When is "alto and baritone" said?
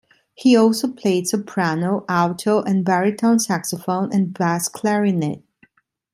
2.09-3.37